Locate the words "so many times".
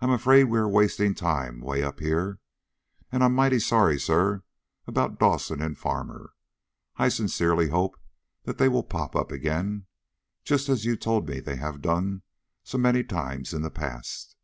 12.64-13.52